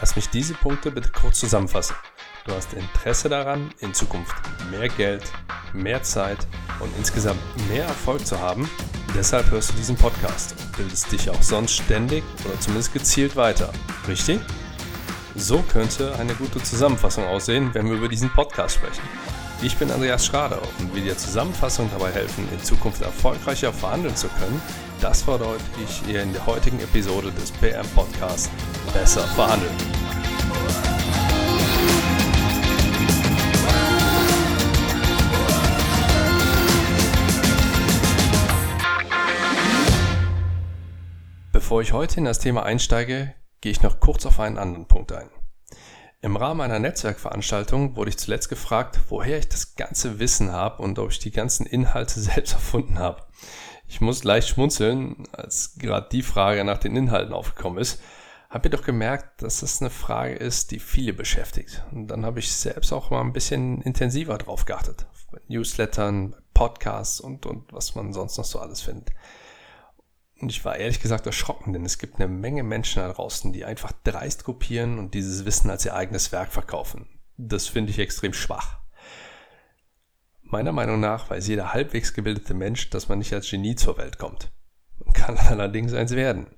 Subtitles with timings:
[0.00, 1.94] Lass mich diese Punkte bitte kurz zusammenfassen.
[2.46, 4.34] Du hast Interesse daran, in Zukunft
[4.70, 5.30] mehr Geld,
[5.74, 6.38] mehr Zeit
[6.78, 8.68] und insgesamt mehr Erfolg zu haben.
[9.14, 13.70] Deshalb hörst du diesen Podcast und bildest dich auch sonst ständig oder zumindest gezielt weiter.
[14.08, 14.40] Richtig?
[15.36, 19.02] So könnte eine gute Zusammenfassung aussehen, wenn wir über diesen Podcast sprechen.
[19.60, 24.28] Ich bin Andreas Schrader und will dir Zusammenfassung dabei helfen, in Zukunft erfolgreicher verhandeln zu
[24.28, 24.62] können.
[25.00, 28.50] Das verdeute ich dir in der heutigen Episode des PM Podcasts
[28.92, 29.72] Besser verhandeln.
[41.50, 43.32] Bevor ich heute in das Thema einsteige,
[43.62, 45.30] gehe ich noch kurz auf einen anderen Punkt ein.
[46.20, 50.98] Im Rahmen einer Netzwerkveranstaltung wurde ich zuletzt gefragt, woher ich das ganze Wissen habe und
[50.98, 53.22] ob ich die ganzen Inhalte selbst erfunden habe.
[53.90, 58.00] Ich muss leicht schmunzeln, als gerade die Frage nach den Inhalten aufgekommen ist,
[58.48, 61.84] habe ich doch gemerkt, dass das eine Frage ist, die viele beschäftigt.
[61.90, 65.06] Und dann habe ich selbst auch mal ein bisschen intensiver drauf geachtet.
[65.32, 69.10] Bei Newslettern, Podcasts und, und was man sonst noch so alles findet.
[70.40, 73.64] Und ich war ehrlich gesagt erschrocken, denn es gibt eine Menge Menschen da draußen, die
[73.64, 77.08] einfach dreist kopieren und dieses Wissen als ihr eigenes Werk verkaufen.
[77.36, 78.78] Das finde ich extrem schwach.
[80.50, 84.18] Meiner Meinung nach weiß jeder halbwegs gebildete Mensch, dass man nicht als Genie zur Welt
[84.18, 84.50] kommt.
[84.98, 86.48] Man kann allerdings eins werden.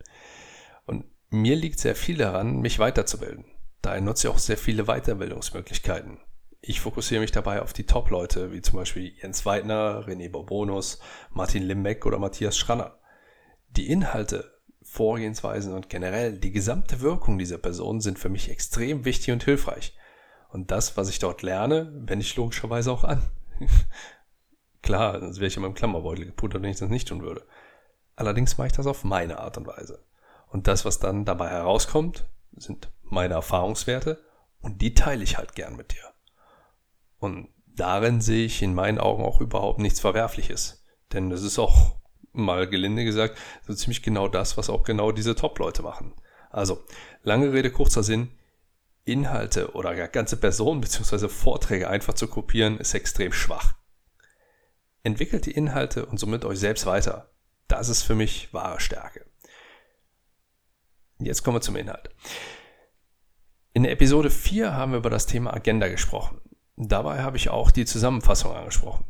[0.87, 3.45] Und mir liegt sehr viel daran, mich weiterzubilden.
[3.83, 6.19] Daher nutze ich auch sehr viele Weiterbildungsmöglichkeiten.
[6.61, 11.65] Ich fokussiere mich dabei auf die Top-Leute, wie zum Beispiel Jens Weidner, René Bourbonus, Martin
[11.65, 12.99] Limbeck oder Matthias Schranner
[13.77, 19.33] die Inhalte, Vorgehensweisen und generell die gesamte Wirkung dieser Person sind für mich extrem wichtig
[19.33, 19.97] und hilfreich.
[20.51, 23.23] Und das, was ich dort lerne, wende ich logischerweise auch an.
[24.83, 27.47] Klar, sonst wäre ich in meinem Klammerbeutel gepudert, wenn ich das nicht tun würde.
[28.17, 30.05] Allerdings mache ich das auf meine Art und Weise.
[30.49, 34.23] Und das, was dann dabei herauskommt, sind meine Erfahrungswerte
[34.61, 36.13] und die teile ich halt gern mit dir.
[37.19, 40.85] Und darin sehe ich in meinen Augen auch überhaupt nichts Verwerfliches.
[41.13, 41.97] Denn es ist auch
[42.33, 46.15] mal gelinde gesagt, so ziemlich genau das, was auch genau diese Top-Leute machen.
[46.51, 46.83] Also,
[47.23, 48.31] lange Rede, kurzer Sinn,
[49.05, 51.29] Inhalte oder ganze Personen bzw.
[51.29, 53.75] Vorträge einfach zu kopieren, ist extrem schwach.
[55.03, 57.33] Entwickelt die Inhalte und somit euch selbst weiter.
[57.67, 59.27] Das ist für mich wahre Stärke.
[61.19, 62.11] Jetzt kommen wir zum Inhalt.
[63.73, 66.41] In der Episode 4 haben wir über das Thema Agenda gesprochen.
[66.77, 69.05] Dabei habe ich auch die Zusammenfassung angesprochen.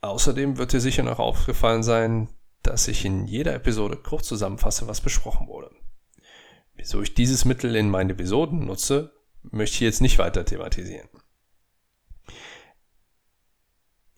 [0.00, 2.28] Außerdem wird dir sicher noch aufgefallen sein,
[2.62, 5.70] dass ich in jeder Episode kurz zusammenfasse, was besprochen wurde.
[6.74, 9.15] Wieso ich dieses Mittel in meinen Episoden nutze,
[9.50, 11.08] möchte ich jetzt nicht weiter thematisieren.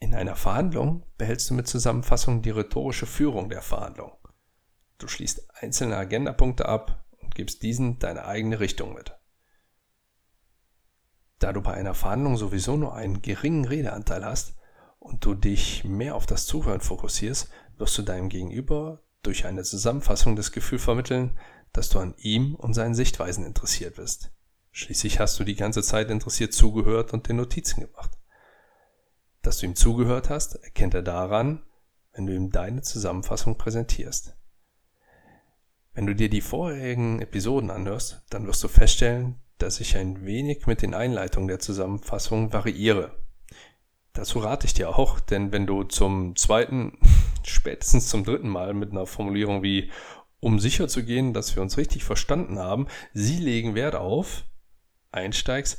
[0.01, 4.13] In einer Verhandlung behältst du mit Zusammenfassung die rhetorische Führung der Verhandlung.
[4.99, 9.17] Du schließt einzelne Agendapunkte ab und gibst diesen deine eigene Richtung mit.
[11.39, 14.57] Da du bei einer Verhandlung sowieso nur einen geringen Redeanteil hast
[14.99, 20.37] und du dich mehr auf das Zuhören fokussierst, wirst du deinem Gegenüber durch eine Zusammenfassung
[20.37, 21.39] das Gefühl vermitteln,
[21.73, 24.33] dass du an ihm und seinen Sichtweisen interessiert bist.
[24.73, 28.19] Schließlich hast du die ganze Zeit interessiert zugehört und dir Notizen gemacht.
[29.43, 31.63] Dass du ihm zugehört hast, erkennt er daran,
[32.13, 34.37] wenn du ihm deine Zusammenfassung präsentierst.
[35.95, 40.67] Wenn du dir die vorherigen Episoden anhörst, dann wirst du feststellen, dass ich ein wenig
[40.67, 43.13] mit den Einleitungen der Zusammenfassung variiere.
[44.13, 46.99] Dazu rate ich dir auch, denn wenn du zum zweiten,
[47.45, 49.91] spätestens zum dritten Mal mit einer Formulierung wie
[50.41, 54.45] um sicher zu gehen, dass wir uns richtig verstanden haben, sie legen Wert auf,
[55.11, 55.79] einsteigst,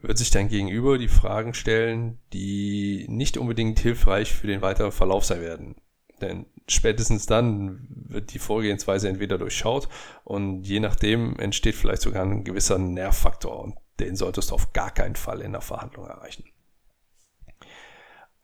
[0.00, 5.24] wird sich dein Gegenüber die Fragen stellen, die nicht unbedingt hilfreich für den weiteren Verlauf
[5.24, 5.76] sein werden.
[6.20, 9.88] Denn spätestens dann wird die Vorgehensweise entweder durchschaut
[10.24, 14.90] und je nachdem entsteht vielleicht sogar ein gewisser Nervfaktor und den solltest du auf gar
[14.90, 16.44] keinen Fall in der Verhandlung erreichen.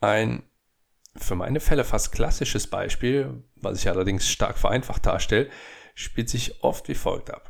[0.00, 0.42] Ein
[1.16, 5.50] für meine Fälle fast klassisches Beispiel, was ich allerdings stark vereinfacht darstelle,
[5.94, 7.49] spielt sich oft wie folgt ab.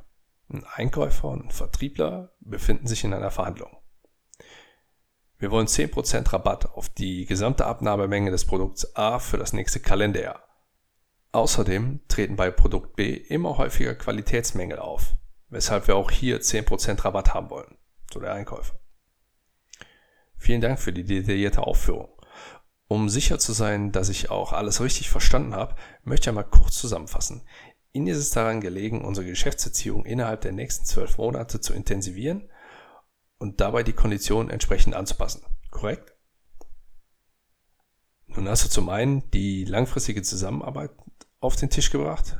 [0.52, 3.76] Ein Einkäufer und ein Vertriebler befinden sich in einer Verhandlung.
[5.38, 10.42] Wir wollen 10% Rabatt auf die gesamte Abnahmemenge des Produkts A für das nächste Kalenderjahr.
[11.32, 15.14] Außerdem treten bei Produkt B immer häufiger Qualitätsmängel auf,
[15.48, 17.78] weshalb wir auch hier 10% Rabatt haben wollen,
[18.12, 18.74] so der Einkäufer.
[20.36, 22.08] Vielen Dank für die detaillierte Aufführung.
[22.88, 26.76] Um sicher zu sein, dass ich auch alles richtig verstanden habe, möchte ich einmal kurz
[26.76, 27.42] zusammenfassen.
[27.92, 32.48] Ihnen ist es daran gelegen, unsere Geschäftsbeziehung innerhalb der nächsten zwölf Monate zu intensivieren
[33.38, 35.44] und dabei die Konditionen entsprechend anzupassen.
[35.70, 36.14] Korrekt?
[38.26, 40.92] Nun hast du zum einen die langfristige Zusammenarbeit
[41.40, 42.36] auf den Tisch gebracht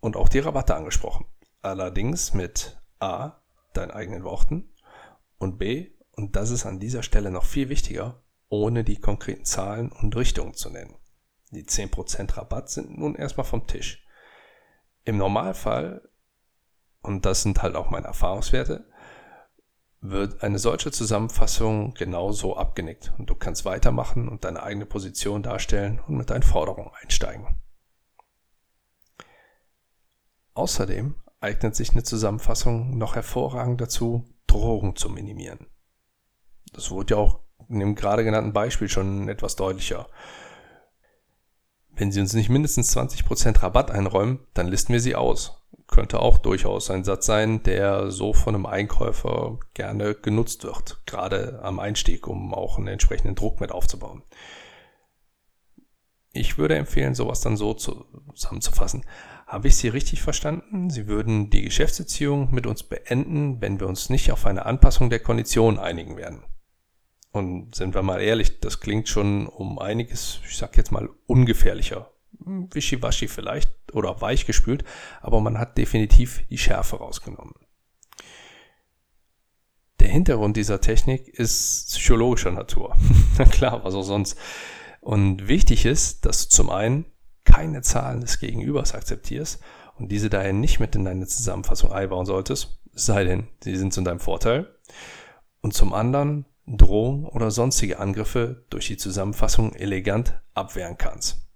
[0.00, 1.26] und auch die Rabatte angesprochen.
[1.62, 3.40] Allerdings mit A,
[3.72, 4.72] deinen eigenen Worten.
[5.38, 9.90] Und B, und das ist an dieser Stelle noch viel wichtiger, ohne die konkreten Zahlen
[9.90, 10.96] und Richtungen zu nennen.
[11.50, 14.05] Die 10% Rabatt sind nun erstmal vom Tisch.
[15.06, 16.06] Im Normalfall,
[17.00, 18.84] und das sind halt auch meine Erfahrungswerte,
[20.00, 26.00] wird eine solche Zusammenfassung genauso abgenickt und du kannst weitermachen und deine eigene Position darstellen
[26.06, 27.58] und mit deinen Forderungen einsteigen.
[30.54, 35.66] Außerdem eignet sich eine Zusammenfassung noch hervorragend dazu, Drohungen zu minimieren.
[36.72, 40.08] Das wurde ja auch in dem gerade genannten Beispiel schon etwas deutlicher.
[41.96, 45.62] Wenn Sie uns nicht mindestens 20% Rabatt einräumen, dann listen wir Sie aus.
[45.86, 51.60] Könnte auch durchaus ein Satz sein, der so von einem Einkäufer gerne genutzt wird, gerade
[51.62, 54.22] am Einstieg, um auch einen entsprechenden Druck mit aufzubauen.
[56.32, 59.06] Ich würde empfehlen, sowas dann so zusammenzufassen.
[59.46, 60.90] Habe ich Sie richtig verstanden?
[60.90, 65.20] Sie würden die Geschäftsbeziehung mit uns beenden, wenn wir uns nicht auf eine Anpassung der
[65.20, 66.42] Konditionen einigen werden.
[67.36, 72.10] Und sind wir mal ehrlich, das klingt schon um einiges, ich sag jetzt mal, ungefährlicher.
[72.38, 74.84] Wischiwaschi vielleicht oder weich gespült,
[75.20, 77.54] aber man hat definitiv die Schärfe rausgenommen.
[80.00, 82.96] Der Hintergrund dieser Technik ist psychologischer Natur.
[83.38, 84.38] Na klar, was auch sonst.
[85.00, 87.04] Und wichtig ist, dass du zum einen
[87.44, 89.60] keine Zahlen des Gegenübers akzeptierst
[89.96, 94.00] und diese daher nicht mit in deine Zusammenfassung einbauen solltest, sei denn, sie sind zu
[94.00, 94.74] deinem Vorteil.
[95.60, 101.46] Und zum anderen Drohung oder sonstige Angriffe durch die Zusammenfassung elegant abwehren kannst.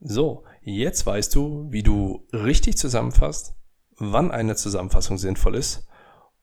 [0.00, 3.54] So, jetzt weißt du, wie du richtig zusammenfasst,
[3.98, 5.86] wann eine Zusammenfassung sinnvoll ist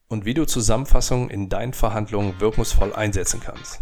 [0.07, 3.81] und wie du Zusammenfassungen in deinen Verhandlungen wirkungsvoll einsetzen kannst.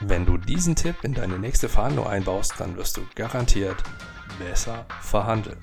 [0.00, 3.82] Wenn du diesen Tipp in deine nächste Verhandlung einbaust, dann wirst du garantiert
[4.38, 5.58] besser verhandeln.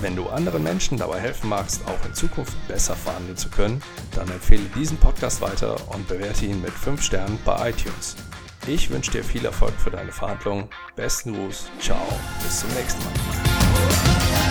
[0.00, 3.82] Wenn du anderen Menschen dabei helfen magst, auch in Zukunft besser verhandeln zu können,
[4.14, 8.14] dann empfehle diesen Podcast weiter und bewerte ihn mit 5 Sternen bei iTunes.
[8.66, 10.68] Ich wünsche dir viel Erfolg für deine Verhandlungen.
[10.96, 12.06] Besten Gruß, ciao,
[12.42, 14.45] bis zum nächsten Mal.